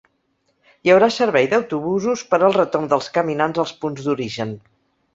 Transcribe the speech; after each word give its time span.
Hi 0.87 0.93
haurà 0.93 1.09
servei 1.17 1.51
d’autobusos 1.51 2.25
per 2.33 2.41
al 2.49 2.59
retorn 2.59 2.91
dels 2.95 3.13
caminants 3.21 3.65
als 3.67 3.79
punts 3.85 4.09
d’origen. 4.11 4.61